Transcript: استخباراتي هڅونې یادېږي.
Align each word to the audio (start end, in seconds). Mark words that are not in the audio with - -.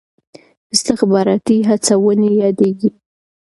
استخباراتي 0.75 1.57
هڅونې 1.69 2.29
یادېږي. 2.41 2.89